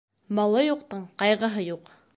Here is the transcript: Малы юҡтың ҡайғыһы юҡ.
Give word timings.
Малы 0.37 0.63
юҡтың 0.69 1.05
ҡайғыһы 1.23 1.69
юҡ. 1.71 1.99